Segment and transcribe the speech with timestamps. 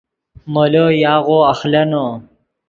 [0.53, 2.05] مولو یاغو اخلینو